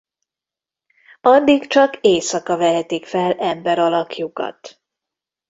Addig 1.21 1.67
csak 1.67 1.97
éjszaka 2.01 2.57
vehetik 2.57 3.05
fel 3.05 3.31
emberalakjukat. 3.33 4.81